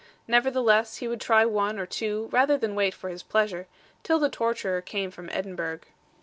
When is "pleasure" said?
3.21-3.67